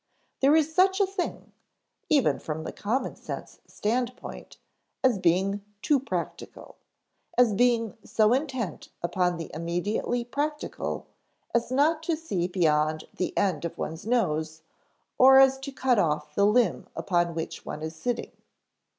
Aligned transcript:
There 0.39 0.55
is 0.55 0.73
such 0.73 0.99
a 0.99 1.05
thing, 1.05 1.51
even 2.09 2.39
from 2.39 2.63
the 2.63 2.71
common 2.71 3.15
sense 3.15 3.59
standpoint, 3.67 4.57
as 5.03 5.19
being 5.19 5.63
"too 5.83 5.99
practical," 5.99 6.77
as 7.37 7.53
being 7.53 7.95
so 8.03 8.33
intent 8.33 8.89
upon 9.03 9.37
the 9.37 9.51
immediately 9.53 10.23
practical 10.23 11.05
as 11.53 11.69
not 11.71 12.01
to 12.01 12.15
see 12.15 12.47
beyond 12.47 13.03
the 13.13 13.37
end 13.37 13.63
of 13.63 13.77
one's 13.77 14.07
nose 14.07 14.63
or 15.19 15.37
as 15.37 15.59
to 15.59 15.71
cut 15.71 15.99
off 15.99 16.33
the 16.33 16.47
limb 16.47 16.87
upon 16.95 17.35
which 17.35 17.63
one 17.63 17.83
is 17.83 17.95
sitting. 17.95 18.31